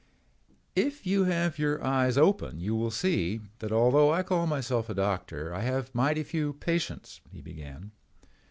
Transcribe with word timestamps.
"If 0.75 1.05
you 1.05 1.25
have 1.25 1.59
your 1.59 1.83
eyes 1.83 2.17
open 2.17 2.59
you 2.59 2.73
will 2.75 2.89
see 2.89 3.39
that 3.59 3.71
although 3.71 4.11
I 4.11 4.23
call 4.23 4.47
myself 4.47 4.89
a 4.89 4.95
doctor 4.95 5.53
I 5.53 5.59
have 5.61 5.93
mighty 5.93 6.23
few 6.23 6.53
patients," 6.53 7.21
he 7.31 7.39
began. 7.39 7.91